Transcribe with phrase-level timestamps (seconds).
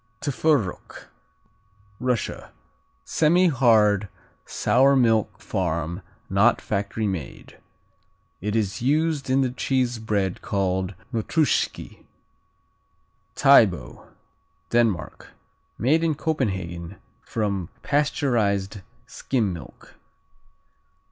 [0.19, 1.03] Tworog
[1.99, 2.51] Russia
[3.05, 4.07] Semihard
[4.47, 7.59] sour milk farm (not factory) made.
[8.41, 12.03] It is used in the cheese bread called Notruschki.
[13.35, 14.07] Tybo
[14.71, 15.33] Denmark
[15.77, 19.93] Made in Copenhagen from pasteurized skim milk.